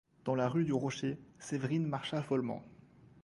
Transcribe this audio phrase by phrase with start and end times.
[0.25, 2.63] Dans la rue du Rocher, Séverine marcha follement.